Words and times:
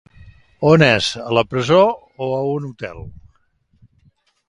On 0.69 0.85
és, 0.85 1.09
a 1.25 1.35
la 1.39 1.45
presó 1.53 1.83
o 2.29 2.33
a 2.41 2.43
un 2.57 2.69
hotel? 2.73 3.07